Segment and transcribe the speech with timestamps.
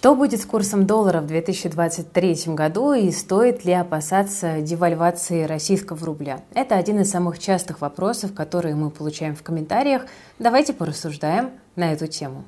[0.00, 6.40] Что будет с курсом доллара в 2023 году и стоит ли опасаться девальвации российского рубля?
[6.54, 10.06] Это один из самых частых вопросов, которые мы получаем в комментариях.
[10.38, 12.44] Давайте порассуждаем на эту тему.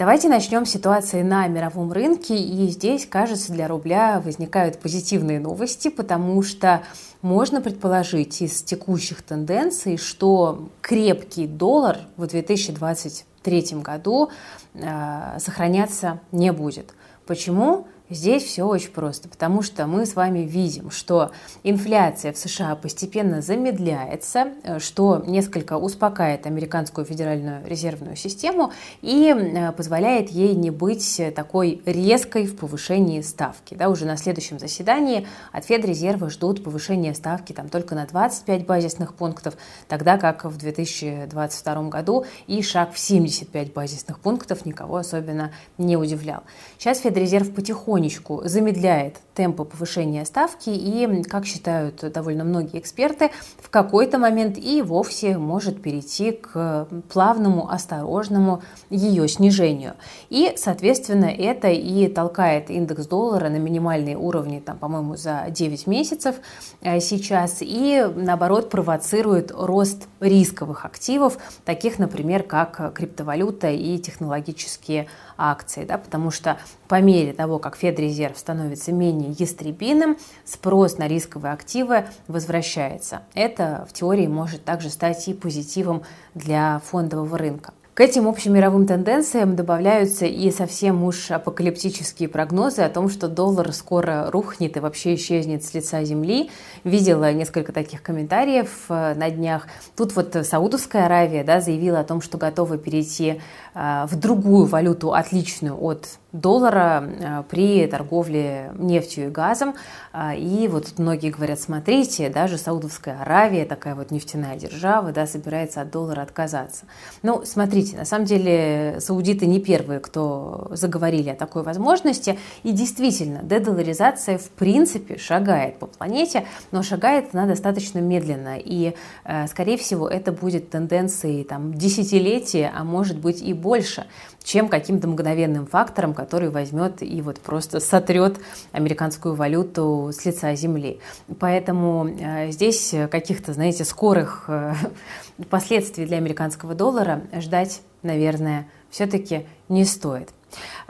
[0.00, 2.34] Давайте начнем с ситуации на мировом рынке.
[2.34, 6.82] И здесь, кажется, для рубля возникают позитивные новости, потому что
[7.20, 14.30] можно предположить из текущих тенденций, что крепкий доллар в 2023 году
[14.72, 16.94] э, сохраняться не будет.
[17.26, 17.86] Почему?
[18.10, 21.30] Здесь все очень просто, потому что мы с вами видим, что
[21.62, 29.70] инфляция в США постепенно замедляется, э, что несколько успокаивает американскую федеральную резервную систему и э,
[29.70, 33.74] позволяет ей не быть такой резкой в повышении ставки.
[33.74, 39.14] Да, уже на следующем заседании от Федрезерва ждут повышения ставки там, только на 25 базисных
[39.14, 39.54] пунктов,
[39.86, 46.42] тогда как в 2022 году и шаг в 75 базисных пунктов никого особенно не удивлял.
[46.76, 53.70] Сейчас Федрезерв потихоньку потихонечку замедляет темпы повышения ставки и, как считают довольно многие эксперты, в
[53.70, 59.94] какой-то момент и вовсе может перейти к плавному, осторожному ее снижению.
[60.28, 66.36] И, соответственно, это и толкает индекс доллара на минимальные уровни, там, по-моему, за 9 месяцев
[66.82, 75.06] э, сейчас, и, наоборот, провоцирует рост рисковых активов, таких, например, как криптовалюта и технологические
[75.38, 81.52] акции, да, потому что по мере того, как Федрезерв становится менее ястребиным, спрос на рисковые
[81.52, 83.22] активы возвращается.
[83.34, 86.02] Это в теории может также стать и позитивом
[86.34, 87.72] для фондового рынка.
[88.00, 94.30] К этим общемировым тенденциям добавляются и совсем уж апокалиптические прогнозы о том, что доллар скоро
[94.30, 96.50] рухнет и вообще исчезнет с лица земли.
[96.82, 99.66] Видела несколько таких комментариев э, на днях.
[99.96, 103.42] Тут вот Саудовская Аравия да, заявила о том, что готова перейти
[103.74, 109.74] э, в другую валюту, отличную от доллара э, при торговле нефтью и газом.
[110.12, 115.80] А, и вот многие говорят, смотрите, даже Саудовская Аравия, такая вот нефтяная держава, да, собирается
[115.80, 116.84] от доллара отказаться.
[117.22, 122.38] Ну, смотрите, на самом деле саудиты не первые, кто заговорили о такой возможности.
[122.62, 128.56] И действительно, дедоларизация в принципе шагает по планете, но шагает она достаточно медленно.
[128.58, 134.06] И, э, скорее всего, это будет тенденцией там, десятилетия, а может быть и больше
[134.42, 138.38] чем каким-то мгновенным фактором, который возьмет и вот просто сотрет
[138.72, 141.00] американскую валюту с лица земли.
[141.38, 144.74] Поэтому э, здесь каких-то, знаете, скорых э,
[145.50, 150.30] последствий для американского доллара ждать, наверное, все-таки не стоит.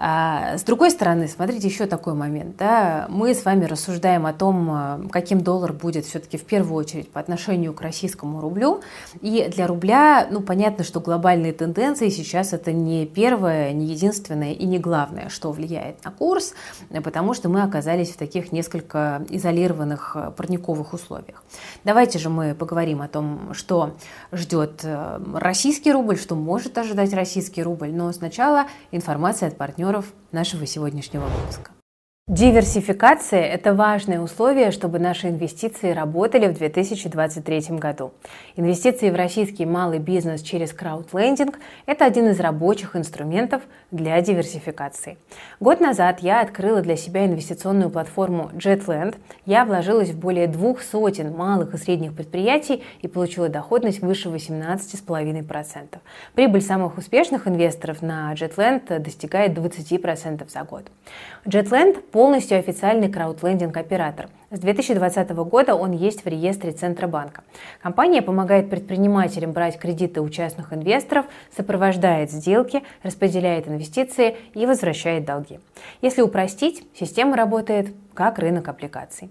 [0.02, 2.56] А, с другой стороны, смотрите, еще такой момент.
[2.56, 3.04] Да?
[3.10, 7.20] Мы с вами рассуждаем о том, а, каким доллар будет все-таки в первую очередь по
[7.20, 8.80] отношению к российскому рублю.
[9.20, 14.64] И для рубля, ну, понятно, что глобальные тенденции сейчас это не первое, не единственное и
[14.64, 16.54] не главное, что влияет на курс,
[17.04, 21.44] потому что мы оказались в таких несколько изолированных а, парниковых условиях.
[21.84, 23.96] Давайте же мы поговорим о том, что
[24.32, 24.82] ждет
[25.34, 27.90] российский рубль, что может ожидать российский рубль.
[27.92, 29.58] Но сначала информация от
[29.90, 31.72] партнеров нашего сегодняшнего выпуска.
[32.30, 38.12] Диверсификация– это важное условие, чтобы наши инвестиции работали в 2023 году.
[38.54, 45.18] Инвестиции в российский малый бизнес через краудлендинг– это один из рабочих инструментов для диверсификации.
[45.58, 49.16] Год назад я открыла для себя инвестиционную платформу JetLand.
[49.44, 55.98] Я вложилась в более двух сотен малых и средних предприятий и получила доходность выше 18,5%.
[56.34, 60.84] Прибыль самых успешных инвесторов на JetLand достигает 20% за год.
[61.44, 64.28] JetLand– полностью официальный краудлендинг-оператор.
[64.50, 67.44] С 2020 года он есть в реестре Центробанка.
[67.80, 71.24] Компания помогает предпринимателям брать кредиты у частных инвесторов,
[71.56, 75.60] сопровождает сделки, распределяет инвестиции и возвращает долги.
[76.02, 79.30] Если упростить, система работает как рынок облигаций.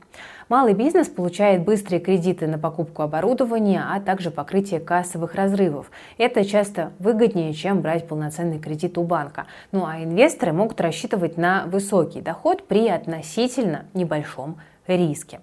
[0.50, 5.92] Малый бизнес получает быстрые кредиты на покупку оборудования, а также покрытие кассовых разрывов.
[6.18, 9.46] Это часто выгоднее, чем брать полноценный кредит у банка.
[9.72, 14.58] Ну а инвесторы могут рассчитывать на высокий доход при относительно небольшом
[14.88, 15.40] риске.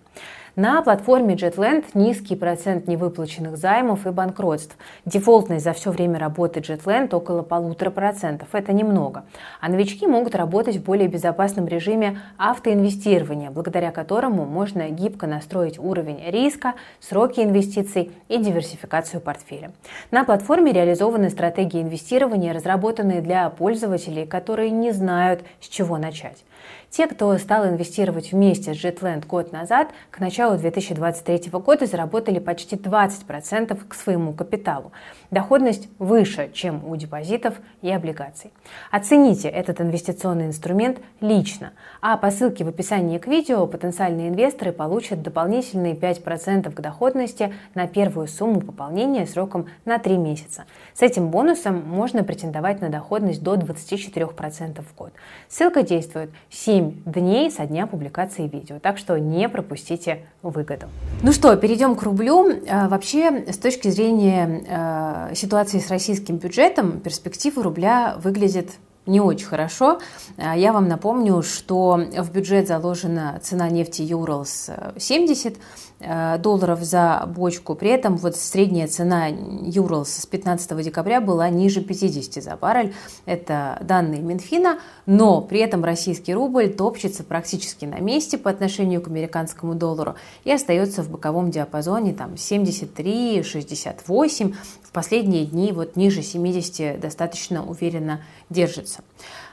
[0.58, 4.74] На платформе JetLand низкий процент невыплаченных займов и банкротств.
[5.04, 8.48] Дефолтность за все время работы JetLand около полутора процентов.
[8.52, 9.26] Это немного.
[9.60, 16.22] А новички могут работать в более безопасном режиме автоинвестирования, благодаря которому можно гибко настроить уровень
[16.26, 19.72] риска, сроки инвестиций и диверсификацию портфеля.
[20.10, 26.42] На платформе реализованы стратегии инвестирования, разработанные для пользователей, которые не знают, с чего начать.
[26.90, 32.76] Те, кто стал инвестировать вместе с Jetland год назад, к началу 2023 года заработали почти
[32.76, 34.92] 20% к своему капиталу.
[35.30, 38.52] Доходность выше, чем у депозитов и облигаций.
[38.90, 45.22] Оцените этот инвестиционный инструмент лично, а по ссылке в описании к видео потенциальные инвесторы получат
[45.22, 50.64] дополнительные 5% к доходности на первую сумму пополнения сроком на 3 месяца.
[50.94, 55.12] С этим бонусом можно претендовать на доходность до 24% в год.
[55.48, 60.86] Ссылка действует 7 дней со дня публикации видео, так что не пропустите выгоду.
[61.22, 62.50] Ну что, перейдем к рублю.
[62.68, 68.70] А, вообще, с точки зрения а, ситуации с российским бюджетом, перспективы рубля выглядят
[69.04, 70.00] не очень хорошо.
[70.38, 75.60] А, я вам напомню, что в бюджет заложена цена нефти Юралс 70 Э,
[75.98, 77.74] долларов за бочку.
[77.74, 82.92] При этом вот средняя цена Юрлс с 15 декабря была ниже 50 за баррель.
[83.24, 84.78] Это данные Минфина.
[85.06, 90.52] Но при этом российский рубль топчется практически на месте по отношению к американскому доллару и
[90.52, 94.54] остается в боковом диапазоне там 73-68.
[94.82, 98.20] В последние дни вот ниже 70 достаточно уверенно
[98.50, 99.00] держится.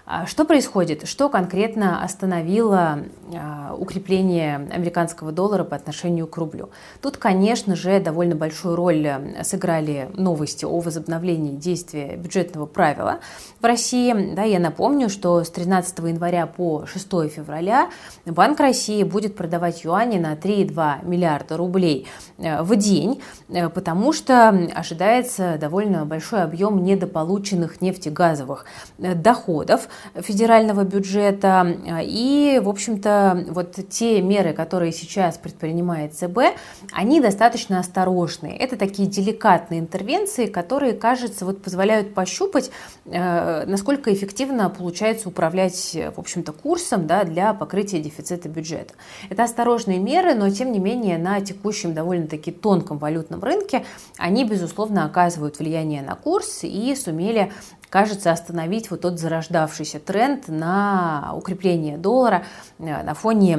[0.06, 1.08] А что происходит?
[1.08, 3.00] Что конкретно остановило
[3.34, 6.72] а, укрепление американского доллара по отношению к рублю?
[7.02, 13.20] Тут, конечно же, довольно большую роль э, сыграли новости о возобновлении действия бюджетного правила
[13.62, 14.34] в России.
[14.36, 17.90] Да, я напомню, что с 13 января по 6 февраля
[18.26, 22.10] Банк России будет продавать юани на 3,2 миллиарда рублей
[22.40, 28.66] э, в день, э, потому что ожидается довольно большой объем недополученных нефтегазовых
[28.98, 31.66] доходов федерального бюджета.
[32.04, 36.56] И, в общем-то, вот те меры, которые сейчас предпринимает ЦБ,
[36.92, 38.58] они достаточно осторожные.
[38.58, 42.72] Это такие деликатные интервенции, которые, кажется, вот позволяют пощупать,
[43.06, 48.94] э, насколько эффективно получается управлять, в общем-то, курсом да, для покрытия дефицита бюджета.
[49.30, 53.86] Это осторожные меры, но, тем не менее, на текущем довольно-таки тонком валютном рынке
[54.18, 57.52] они, безусловно, оказывают влияние на курс и сумели
[57.94, 62.44] кажется, остановить вот тот зарождавшийся тренд на укрепление доллара
[62.80, 63.54] э, на фоне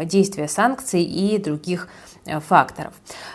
[0.00, 1.88] э, действия санкций и других
[2.40, 2.92] факторов.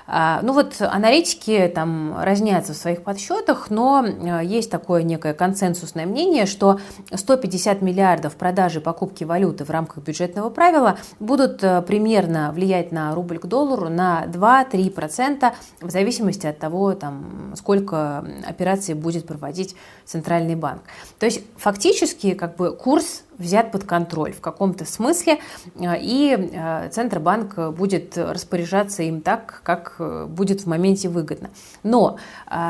[0.08, 6.06] А, ну вот аналитики там разнятся в своих подсчетах, но э, есть такое некое консенсусное
[6.06, 6.80] мнение, что
[7.14, 13.40] 150 миллиардов продажи покупки валюты в рамках бюджетного правила будут э, примерно влиять на рубль
[13.40, 19.76] к доллару на 2-3% в зависимости от того, там, сколько операций будет проводить
[20.06, 20.82] Центральный банк.
[21.20, 25.40] То есть фактически как бы курс взят под контроль в каком-то смысле,
[25.76, 31.50] э, и э, Центробанк будет распоряжаться им так, как э, будет в моменте выгодно.
[31.84, 32.18] Но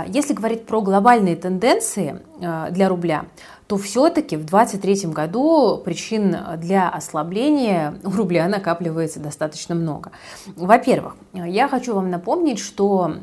[0.08, 3.26] если говорить про глобальные тенденции для рубля,
[3.68, 10.12] то все-таки в 2023 году причин для ослабления у рубля накапливается достаточно много.
[10.56, 13.16] Во-первых, я хочу вам напомнить, что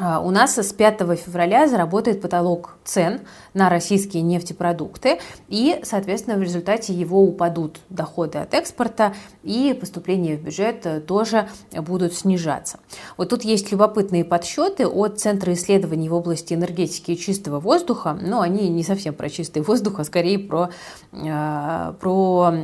[0.00, 3.20] у нас с 5 февраля заработает потолок цен
[3.54, 5.18] на российские нефтепродукты,
[5.48, 12.14] и, соответственно, в результате его упадут доходы от экспорта, и поступления в бюджет тоже будут
[12.14, 12.80] снижаться.
[13.16, 18.40] Вот тут есть любопытные подсчеты от Центра исследований в области энергетики и чистого воздуха, но
[18.40, 20.70] они не совсем про чистый воздух, а скорее про,
[21.12, 22.54] э, про,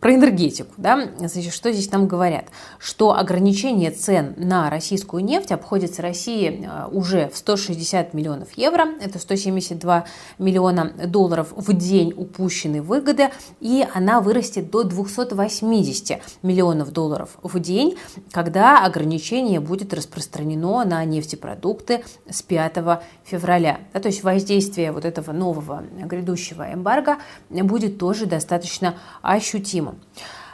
[0.00, 0.72] про энергетику.
[0.76, 1.10] Да?
[1.18, 2.46] Значит, что здесь нам говорят?
[2.78, 9.18] Что ограничение цен на российскую нефть обходится России э, уже в 160 миллионов евро, это
[9.18, 10.04] 170 172
[10.38, 17.98] миллиона долларов в день упущенной выгоды, и она вырастет до 280 миллионов долларов в день,
[18.32, 23.80] когда ограничение будет распространено на нефтепродукты с 5 февраля.
[23.92, 30.00] Да, то есть воздействие вот этого нового грядущего эмбарго будет тоже достаточно ощутимым.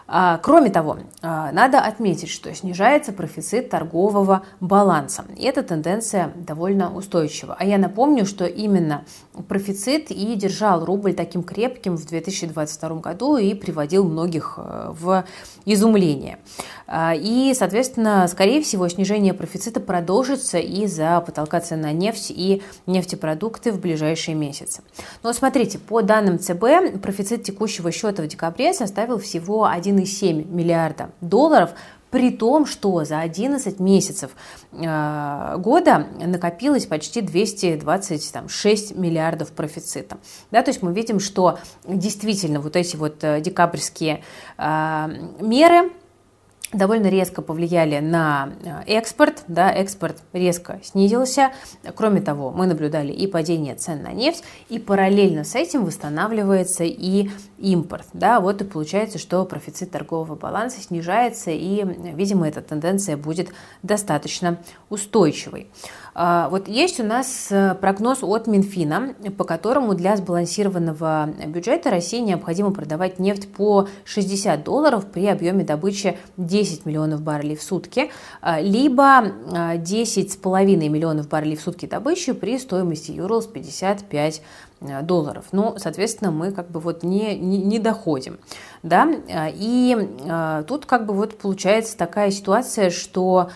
[0.09, 5.25] А, кроме того, а, надо отметить, что снижается профицит торгового баланса.
[5.37, 7.57] И эта тенденция довольно устойчива.
[7.59, 9.05] А я напомню, что именно
[9.49, 15.25] профицит и держал рубль таким крепким в 2022 году и приводил многих э, в
[15.65, 16.39] изумление.
[16.87, 23.73] А, и, соответственно, скорее всего, снижение профицита продолжится из-за потолка цен на нефть и нефтепродукты
[23.73, 24.83] в ближайшие месяцы.
[25.23, 29.67] Но смотрите, по данным ЦБ, профицит текущего счета в декабре составил всего
[29.97, 31.71] 1,7 миллиарда долларов,
[32.11, 34.31] при том, что за 11 месяцев
[34.73, 40.17] э, года накопилось почти 226 миллиардов профицита.
[40.51, 44.23] Да, то есть мы видим, что действительно вот эти вот э, декабрьские
[44.57, 45.09] э,
[45.41, 45.91] меры
[46.77, 51.53] довольно резко повлияли на э, экспорт, да, экспорт резко снизился.
[51.95, 57.31] Кроме того, мы наблюдали и падение цен на нефть, и параллельно с этим восстанавливается и
[57.59, 63.49] импорт, да, вот и получается, что профицит торгового баланса снижается, и, видимо, эта тенденция будет
[63.83, 64.59] достаточно
[64.91, 65.69] устойчивой.
[66.19, 72.21] А, вот есть у нас э, прогноз от Минфина, по которому для сбалансированного бюджета России
[72.21, 78.63] необходимо продавать нефть по 60 долларов при объеме добычи 10 миллионов баррелей в сутки, а,
[78.63, 84.41] либо 10,5 а, миллионов баррелей в сутки добычи при стоимости евро 55
[84.81, 85.45] э, долларов.
[85.53, 88.39] Ну, соответственно, мы как бы вот не, не, не доходим.
[88.83, 89.07] Да?
[89.53, 90.09] И
[90.67, 93.51] тут как бы вот получается такая ситуация, что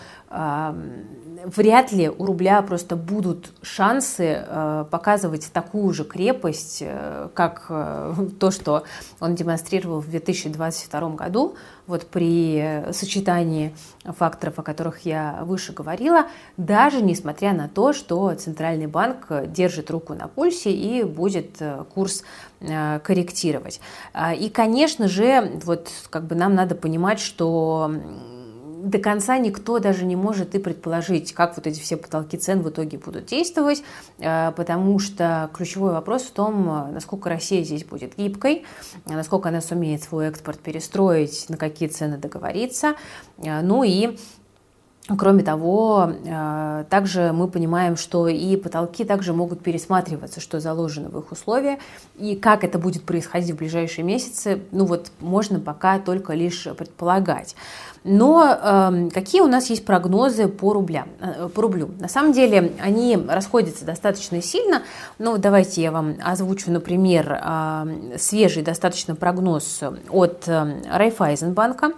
[1.45, 8.15] вряд ли у рубля просто будут шансы э, показывать такую же крепость, э, как э,
[8.39, 8.83] то, что
[9.19, 11.55] он демонстрировал в 2022 году,
[11.87, 18.87] вот при сочетании факторов, о которых я выше говорила, даже несмотря на то, что Центральный
[18.87, 21.61] банк держит руку на пульсе и будет
[21.93, 22.23] курс
[22.59, 23.81] корректировать.
[24.37, 27.91] И, конечно же, вот как бы нам надо понимать, что
[28.81, 32.69] до конца никто даже не может и предположить, как вот эти все потолки цен в
[32.69, 33.83] итоге будут действовать,
[34.19, 38.65] э, потому что ключевой вопрос в том, насколько Россия здесь будет гибкой,
[39.05, 42.95] насколько она сумеет свой экспорт перестроить, на какие цены договориться,
[43.37, 44.17] э, ну и
[45.17, 51.17] Кроме того, э, также мы понимаем, что и потолки также могут пересматриваться, что заложено в
[51.19, 51.79] их условия,
[52.19, 57.55] и как это будет происходить в ближайшие месяцы, ну вот можно пока только лишь предполагать.
[58.03, 61.91] Но э, какие у нас есть прогнозы по, рублям, э, по рублю?
[61.99, 64.81] На самом деле они расходятся достаточно сильно.
[65.19, 71.87] Но давайте я вам озвучу, например, э, свежий достаточно прогноз от э, Райфайзенбанка.
[71.87, 71.91] А,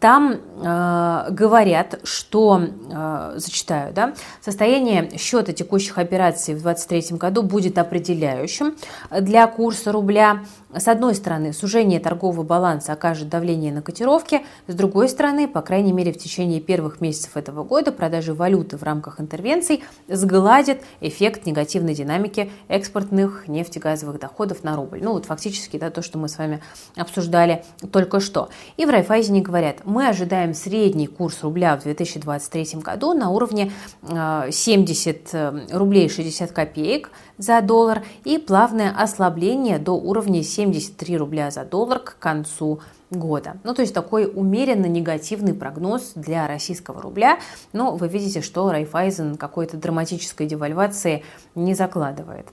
[0.00, 7.78] там э, говорят, что, э, зачитаю, да, состояние счета текущих операций в 2023 году будет
[7.78, 8.76] определяющим
[9.10, 10.44] для курса рубля.
[10.74, 15.92] С одной стороны, сужение торгового баланса окажет давление на котировки, с другой стороны, по крайней
[15.92, 21.94] мере, в течение первых месяцев этого года продажи валюты в рамках интервенций сгладит эффект негативной
[21.94, 25.00] динамики экспортных нефтегазовых доходов на рубль.
[25.02, 26.60] Ну вот фактически да, то, что мы с вами
[26.96, 28.50] обсуждали только что.
[28.76, 35.16] И в Райфайзене говорят, мы ожидаем средний курс рубля в 2023 году на уровне 70
[35.16, 41.64] э, э, рублей 60 копеек за доллар и плавное ослабление до уровня 73 рубля за
[41.64, 43.56] доллар к концу года.
[43.64, 47.38] Ну, то есть такой умеренно негативный прогноз для российского рубля.
[47.72, 51.24] Но вы видите, что Райфайзен какой-то драматической девальвации
[51.54, 52.48] не закладывает.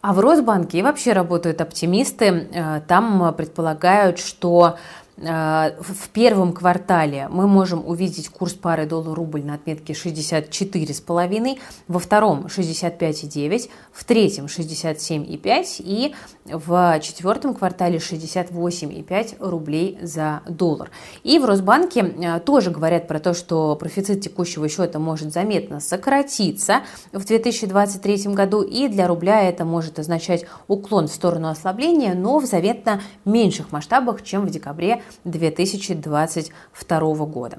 [0.00, 2.48] А в Росбанке вообще работают оптимисты.
[2.54, 4.78] Э, там предполагают, что
[5.20, 11.58] в первом квартале мы можем увидеть курс пары доллар-рубль на отметке 64,5,
[11.88, 20.90] во втором 65,9, в третьем 67,5 и в четвертом квартале 68,5 рублей за доллар.
[21.24, 26.82] И в Росбанке э, тоже говорят про то, что профицит текущего счета может заметно сократиться
[27.12, 32.46] в 2023 году, и для рубля это может означать уклон в сторону ослабления, но в
[32.46, 37.58] заметно меньших масштабах, чем в декабре 2022 года.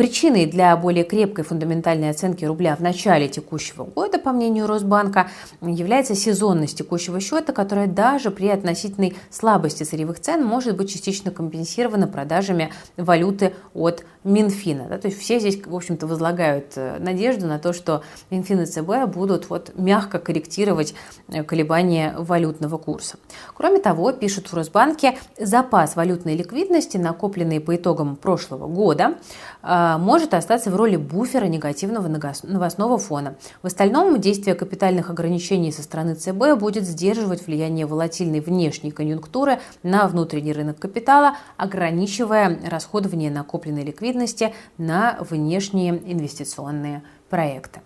[0.00, 5.28] Причиной для более крепкой фундаментальной оценки рубля в начале текущего года, по мнению Росбанка,
[5.60, 12.06] является сезонность текущего счета, которая даже при относительной слабости сырьевых цен может быть частично компенсирована
[12.08, 14.86] продажами валюты от Минфина.
[14.88, 18.66] Да, то есть все здесь, в общем-то, возлагают э, надежду на то, что Минфин и
[18.66, 20.94] ЦБ будут вот мягко корректировать
[21.28, 23.18] э, колебания валютного курса.
[23.54, 29.16] Кроме того, пишут в Росбанке, запас валютной ликвидности, накопленный по итогам прошлого года,
[29.62, 33.36] может остаться в роли буфера негативного новостного фона.
[33.62, 40.08] В остальном действие капитальных ограничений со стороны ЦБ будет сдерживать влияние волатильной внешней конъюнктуры на
[40.08, 47.80] внутренний рынок капитала, ограничивая расходование накопленной ликвидности на внешние инвестиционные проекты.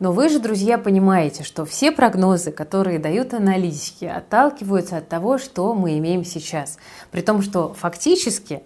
[0.00, 5.74] Но вы же, друзья, понимаете, что все прогнозы, которые дают аналитики, отталкиваются от того, что
[5.74, 6.78] мы имеем сейчас.
[7.10, 8.62] При том, что фактически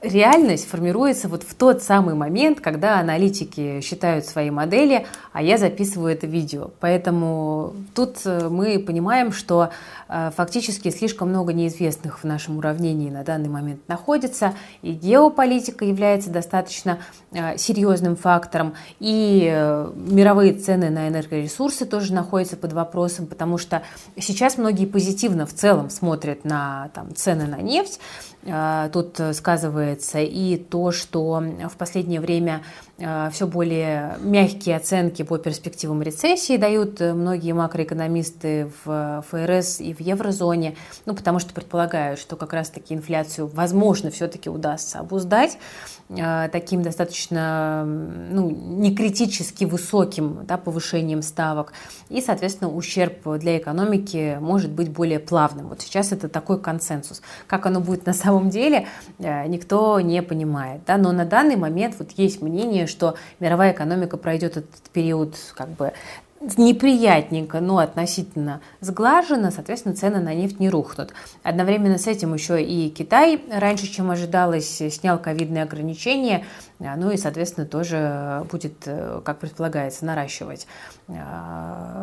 [0.00, 6.12] реальность формируется вот в тот самый момент, когда аналитики считают свои модели, а я записываю
[6.12, 6.70] это видео.
[6.80, 9.70] Поэтому тут э, мы понимаем, что
[10.08, 16.30] э, фактически слишком много неизвестных в нашем уравнении на данный момент находится, и геополитика является
[16.30, 16.98] достаточно
[17.32, 19.48] э, серьезным фактором, и
[19.94, 23.82] мировые цены на энергоресурсы тоже находятся под вопросом, потому что
[24.16, 28.00] сейчас многие позитивно в целом смотрят на там, цены на нефть,
[28.92, 32.62] тут сказывается, и то, что в последнее время
[32.98, 40.00] э, все более мягкие оценки по перспективам рецессии дают многие макроэкономисты в ФРС и в
[40.00, 45.58] еврозоне, ну, потому что предполагают, что как раз-таки инфляцию, возможно, все-таки удастся обуздать
[46.08, 51.72] таким достаточно ну, не критически высоким да, повышением ставок,
[52.08, 55.68] и, соответственно, ущерб для экономики может быть более плавным.
[55.68, 57.20] Вот сейчас это такой консенсус.
[57.46, 58.86] Как оно будет на самом деле,
[59.18, 60.82] э, никто не понимает.
[60.86, 60.96] Да?
[60.96, 65.92] Но на данный момент вот есть мнение, что мировая экономика пройдет этот период как бы
[66.40, 71.12] неприятненько, но относительно сглажено, соответственно, цены на нефть не рухнут.
[71.42, 76.44] Одновременно с этим еще и Китай раньше, чем ожидалось, снял ковидные ограничения,
[76.78, 80.66] а, ну и, соответственно, тоже будет, э, как предполагается, наращивать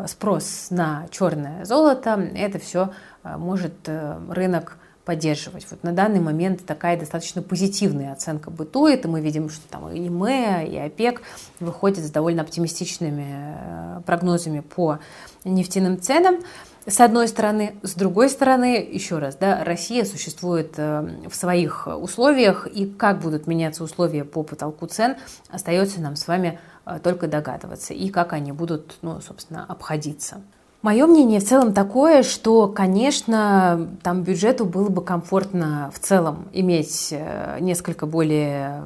[0.08, 2.30] спрос на черное золото.
[2.36, 2.90] Это все
[3.24, 5.66] может э, рынок поддерживать.
[5.70, 10.08] Вот на данный момент такая достаточно позитивная оценка бытует, и мы видим, что там и
[10.08, 11.22] ИМЭ, и ОПЕК
[11.60, 15.00] выходят с довольно оптимистичными э, прогнозами по
[15.44, 16.40] нефтяным ценам.
[16.88, 22.68] С одной стороны, с другой стороны, еще раз, да, Россия существует э, в своих условиях,
[22.68, 25.16] и как будут меняться условия по потолку цен,
[25.50, 30.42] остается нам с вами э, только догадываться, и как они будут, ну, собственно, обходиться.
[30.86, 37.08] Мое мнение в целом такое, что, конечно, там бюджету было бы комфортно в целом иметь
[37.10, 38.84] э, несколько более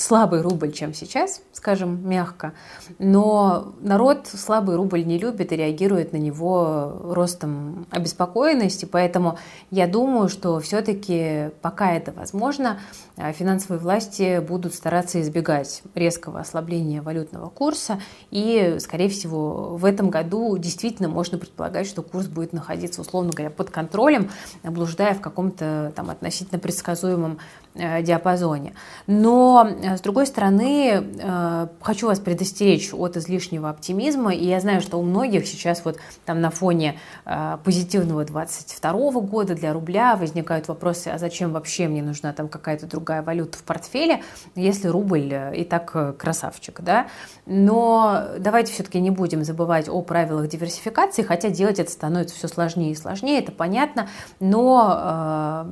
[0.00, 2.54] слабый рубль, чем сейчас, скажем мягко,
[2.98, 9.38] но народ слабый рубль не любит и реагирует на него ростом обеспокоенности, поэтому
[9.70, 12.80] я думаю, что все-таки пока это возможно,
[13.16, 20.10] э, финансовые власти будут стараться избегать резкого ослабления валютного курса, и, скорее всего, в этом
[20.10, 24.30] году действительно можно предполагать, что курс будет находиться, условно говоря, под контролем,
[24.62, 27.38] блуждая в каком-то там относительно предсказуемом
[27.74, 28.74] э, диапазоне.
[29.06, 34.80] Но Э, с другой стороны, э, хочу вас предостеречь от излишнего оптимизма, и я знаю,
[34.80, 40.68] что у многих сейчас вот там на фоне э, позитивного 22 года для рубля возникают
[40.68, 44.22] вопросы, а зачем вообще мне нужна там какая-то другая валюта в портфеле,
[44.54, 47.08] если рубль и так красавчик, да?
[47.46, 52.92] Но давайте все-таки не будем забывать о правилах диверсификации, хотя делать это становится все сложнее
[52.92, 55.66] и сложнее, это понятно, но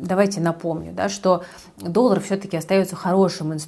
[0.00, 1.44] давайте напомню, да, что
[1.78, 3.61] доллар все-таки остается хорошим инструментом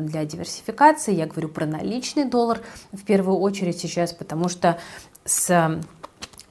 [0.00, 1.14] для диверсификации.
[1.14, 2.60] Я говорю про наличный доллар
[2.92, 4.78] в первую очередь сейчас, потому что
[5.24, 5.80] с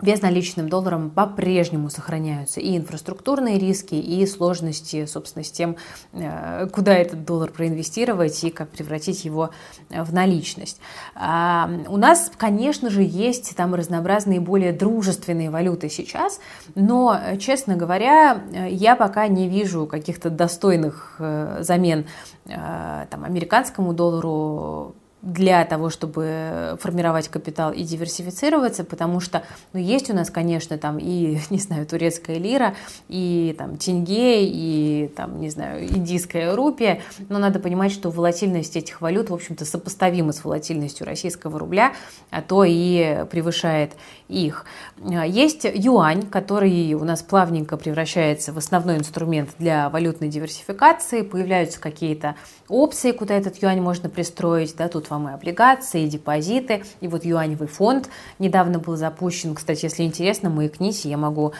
[0.02, 5.76] безналичным долларом по-прежнему сохраняются и инфраструктурные риски, и сложности, собственно, с тем,
[6.14, 9.50] э, куда этот доллар проинвестировать и как превратить его
[9.90, 10.80] в наличность.
[11.16, 16.40] А у нас, конечно же, есть там разнообразные более дружественные валюты сейчас,
[16.76, 22.06] но, честно говоря, я пока не вижу каких-то достойных э, замен
[22.46, 30.10] э, там, американскому доллару, для того, чтобы формировать капитал и диверсифицироваться, потому что ну, есть
[30.10, 32.75] у нас, конечно, там и, не знаю, турецкая лира,
[33.08, 39.01] и там тенге, и там, не знаю, индийская рупия, но надо понимать, что волатильность этих
[39.01, 41.93] валют, в общем-то, сопоставима с волатильностью российского рубля,
[42.30, 43.93] а то и превышает
[44.27, 44.65] их.
[45.03, 52.36] Есть юань, который у нас плавненько превращается в основной инструмент для валютной диверсификации, появляются какие-то
[52.69, 57.25] опции, куда этот юань можно пристроить, да, тут вам и облигации, и депозиты, и вот
[57.25, 61.53] юаневый фонд недавно был запущен, кстати, если интересно, маякнись, я могу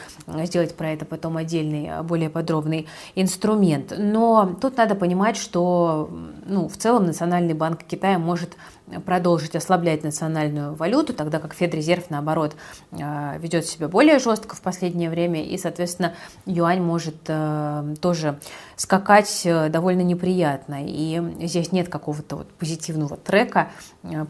[0.44, 6.10] сделать про это потом отдельный, более подробный инструмент, но тут надо понимать, что
[6.46, 8.56] ну, в целом Национальный банк Китая может
[9.04, 12.56] продолжить ослаблять национальную валюту, тогда как Федрезерв, наоборот,
[12.92, 16.14] э, ведет себя более жестко в последнее время, и, соответственно,
[16.46, 18.38] юань может э, тоже
[18.76, 20.78] скакать э, довольно неприятно.
[20.80, 23.70] И здесь нет какого-то вот позитивного трека,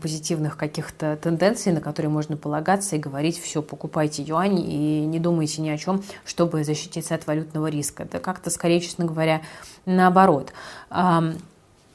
[0.02, 5.62] позитивных каких-то тенденций, на которые можно полагаться и говорить, все, покупайте юань и не думайте
[5.62, 8.04] ни о чем, чтобы защититься от валютного риска.
[8.04, 9.42] Это как-то скорее, честно говоря,
[9.86, 10.52] наоборот.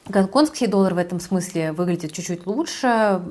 [0.06, 3.22] Гонконгский доллар в этом смысле выглядит чуть-чуть лучше,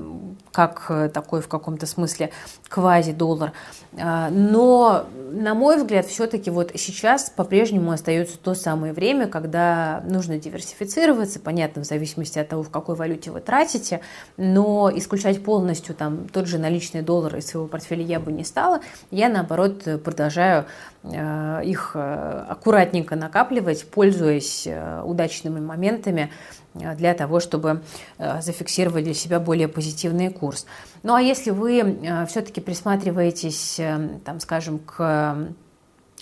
[0.51, 2.31] как э, такой в каком-то смысле
[2.69, 3.53] квази-доллар.
[3.99, 10.37] А, но, на мой взгляд, все-таки вот сейчас по-прежнему остается то самое время, когда нужно
[10.37, 14.01] диверсифицироваться, понятно, в зависимости от того, в какой валюте вы тратите,
[14.37, 18.81] но исключать полностью там тот же наличный доллар из своего портфеля я бы не стала.
[19.11, 20.65] Я, наоборот, продолжаю
[21.03, 24.67] э, их э, аккуратненько накапливать, пользуясь
[25.03, 26.31] удачными моментами,
[26.73, 27.81] для того, чтобы
[28.17, 30.65] э, зафиксировать для себя более позитивный курс.
[31.03, 33.79] Ну а если вы э, все-таки присматриваетесь,
[34.25, 35.37] там, скажем, к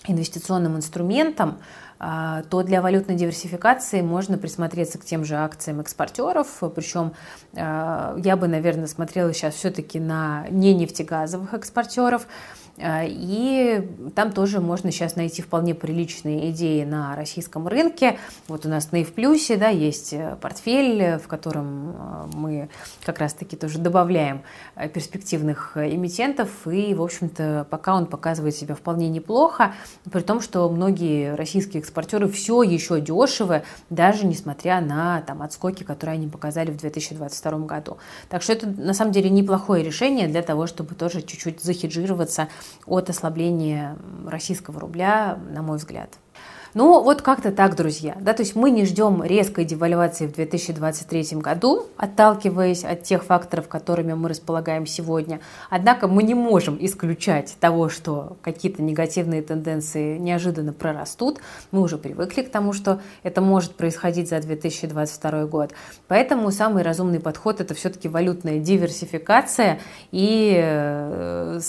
[0.07, 1.59] инвестиционным инструментам,
[1.99, 6.47] то для валютной диверсификации можно присмотреться к тем же акциям экспортеров.
[6.73, 7.13] Причем
[7.53, 12.25] я бы, наверное, смотрела сейчас все-таки на не нефтегазовых экспортеров.
[12.81, 18.17] А, и там тоже можно сейчас найти вполне приличные идеи на российском рынке.
[18.47, 22.69] Вот у нас на Плюсе да, есть э, портфель, в котором э, мы
[23.03, 24.41] как раз-таки тоже добавляем
[24.75, 26.49] э, перспективных эмитентов.
[26.67, 29.73] И, в общем-то, пока он показывает себя вполне неплохо,
[30.11, 36.15] при том, что многие российские экспортеры все еще дешевы, даже несмотря на там, отскоки, которые
[36.15, 37.97] они показали в 2022 году.
[38.29, 42.47] Так что это на самом деле неплохое решение для того, чтобы тоже чуть-чуть захеджироваться
[42.85, 46.17] от ослабления российского рубля, на мой взгляд.
[46.73, 48.15] Ну, вот как-то так, друзья.
[48.21, 53.67] Да, то есть мы не ждем резкой девальвации в 2023 году, отталкиваясь от тех факторов,
[53.67, 55.41] которыми мы располагаем сегодня.
[55.69, 61.39] Однако мы не можем исключать того, что какие-то негативные тенденции неожиданно прорастут.
[61.71, 65.73] Мы уже привыкли к тому, что это может происходить за 2022 год.
[66.07, 69.79] Поэтому самый разумный подход– это все-таки валютная диверсификация
[70.11, 71.59] и э,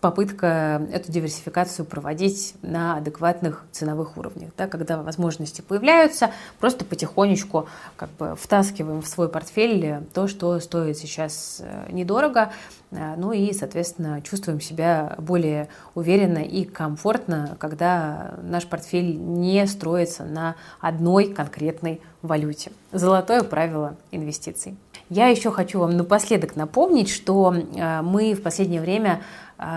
[0.00, 4.50] попытка эту диверсификацию проводить на адекватных ценовых уровнях.
[4.56, 10.96] Да, когда возможности появляются, просто потихонечку как бы втаскиваем в свой портфель то, что стоит
[10.98, 12.52] сейчас э, недорого,
[12.90, 20.24] э, ну и, соответственно, чувствуем себя более уверенно и комфортно, когда наш портфель не строится
[20.24, 22.72] на одной конкретной валюте.
[22.92, 24.76] Золотое правило инвестиций.
[25.08, 29.22] Я еще хочу вам напоследок напомнить, что э, мы в последнее время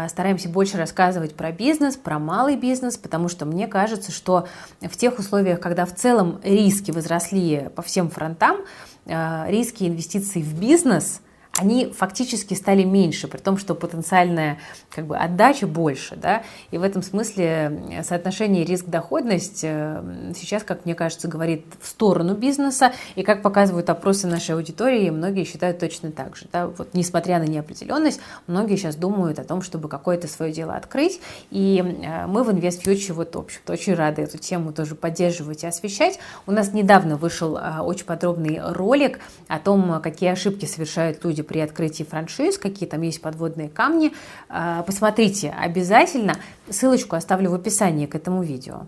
[0.08, 4.48] стараемся больше рассказывать про бизнес, про малый бизнес, потому что мне кажется, что
[4.82, 8.58] в тех условиях, когда в целом риски возросли по всем фронтам,
[9.06, 11.20] э, риски инвестиций в бизнес–
[11.56, 14.58] они фактически стали меньше, при том, что потенциальная
[14.90, 16.16] как бы, отдача больше.
[16.16, 16.42] Да?
[16.72, 22.94] И в этом смысле соотношение риск-доходность э, сейчас, как мне кажется, говорит в сторону бизнеса.
[23.14, 26.48] И как показывают опросы нашей аудитории, многие считают точно так же.
[26.52, 26.66] Да?
[26.66, 31.22] Вот, несмотря на неопределенность, многие сейчас думают о том, чтобы какое-то свое дело открыть.
[31.52, 35.68] И э, мы в InvestFuture вот, в общем-то, очень рады эту тему тоже поддерживать и
[35.68, 36.18] освещать.
[36.48, 41.60] У нас недавно вышел э, очень подробный ролик о том, какие ошибки совершают люди при
[41.60, 44.14] открытии франшиз, какие там есть подводные камни.
[44.50, 46.36] А, посмотрите обязательно.
[46.70, 48.88] Ссылочку оставлю в описании к этому видео.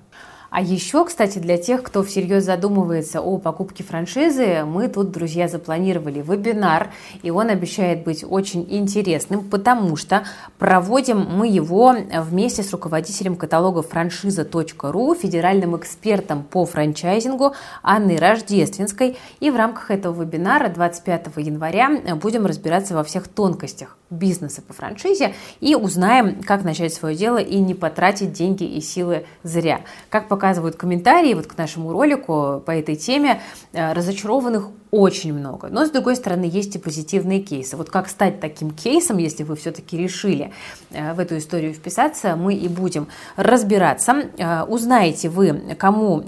[0.55, 6.21] А еще, кстати, для тех, кто всерьез задумывается о покупке франшизы, мы тут, друзья, запланировали
[6.21, 10.23] вебинар, и он обещает быть очень интересным, потому что
[10.57, 19.17] проводим мы его вместе с руководителем каталога франшиза.ру, федеральным экспертом по франчайзингу Анной Рождественской.
[19.41, 25.33] И в рамках этого вебинара 25 января будем разбираться во всех тонкостях бизнеса по франшизе
[25.59, 29.81] и узнаем, как начать свое дело и не потратить деньги и силы зря.
[30.09, 33.41] Как показывают комментарии вот к нашему ролику по этой теме,
[33.73, 35.67] э, разочарованных очень много.
[35.69, 37.75] Но, с другой стороны, есть и позитивные кейсы.
[37.75, 40.53] Вот как стать таким кейсом, если вы все-таки решили
[40.91, 44.13] э, в эту историю вписаться, мы и будем разбираться.
[44.37, 46.23] Э, узнаете вы, кому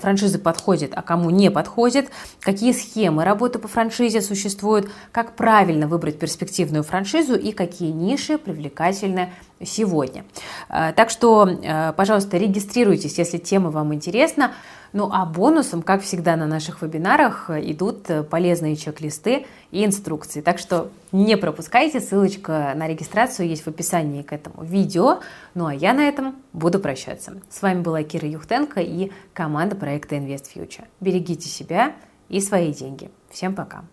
[0.00, 6.18] франшиза подходит, а кому не подходит, какие схемы работы по франшизе существуют, как правильно выбрать
[6.18, 9.30] перспективную франшизу и какие ниши привлекательны
[9.64, 10.24] сегодня.
[10.68, 14.52] Э, так что, э, пожалуйста, регистрируйтесь, если тема вам интересна.
[14.92, 20.40] Ну а бонусом, как всегда на наших вебинарах, идут полезные чек-листы и инструкции.
[20.42, 25.20] Так что не пропускайте, ссылочка на регистрацию есть в описании к этому видео.
[25.54, 27.40] Ну а я на этом буду прощаться.
[27.48, 30.84] С вами была Кира Юхтенко и команда проекта Invest Future.
[31.00, 31.94] Берегите себя
[32.28, 33.10] и свои деньги.
[33.30, 33.84] Всем пока!